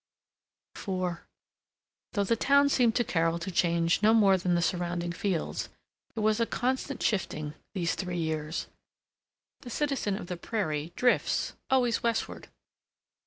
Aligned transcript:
IV 0.75 1.17
Though 2.13 2.23
the 2.23 2.35
town 2.35 2.69
seemed 2.69 2.95
to 2.95 3.03
Carol 3.03 3.37
to 3.37 3.51
change 3.51 4.01
no 4.01 4.15
more 4.15 4.35
than 4.35 4.55
the 4.55 4.61
surrounding 4.63 5.11
fields, 5.11 5.69
there 6.15 6.23
was 6.23 6.39
a 6.39 6.47
constant 6.47 7.03
shifting, 7.03 7.53
these 7.75 7.93
three 7.93 8.17
years. 8.17 8.65
The 9.59 9.69
citizen 9.69 10.17
of 10.17 10.25
the 10.25 10.37
prairie 10.37 10.91
drifts 10.95 11.53
always 11.69 12.01
westward. 12.01 12.47